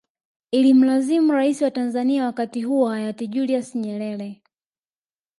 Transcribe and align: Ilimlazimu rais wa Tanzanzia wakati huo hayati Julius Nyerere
Ilimlazimu 0.51 1.33
rais 1.33 1.61
wa 1.61 1.71
Tanzanzia 1.71 2.25
wakati 2.25 2.61
huo 2.61 2.89
hayati 2.89 3.27
Julius 3.27 3.75
Nyerere 3.75 4.41